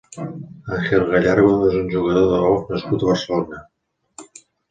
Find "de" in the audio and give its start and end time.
2.31-2.41